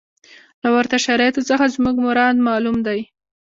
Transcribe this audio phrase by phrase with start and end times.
[0.61, 2.99] له ورته شرایطو څخه زموږ مراد معلوم دی.